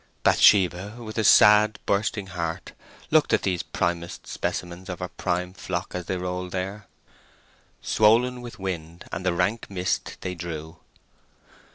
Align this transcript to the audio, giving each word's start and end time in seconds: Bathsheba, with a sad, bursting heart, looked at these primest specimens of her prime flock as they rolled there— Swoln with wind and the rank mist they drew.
Bathsheba, 0.23 0.95
with 0.97 1.19
a 1.19 1.23
sad, 1.23 1.77
bursting 1.85 2.25
heart, 2.25 2.71
looked 3.11 3.33
at 3.33 3.43
these 3.43 3.61
primest 3.61 4.25
specimens 4.25 4.89
of 4.89 4.97
her 4.97 5.09
prime 5.09 5.53
flock 5.53 5.91
as 5.93 6.07
they 6.07 6.17
rolled 6.17 6.51
there— 6.51 6.87
Swoln 7.83 8.41
with 8.41 8.57
wind 8.57 9.05
and 9.11 9.23
the 9.23 9.31
rank 9.35 9.69
mist 9.69 10.17
they 10.21 10.33
drew. 10.33 10.77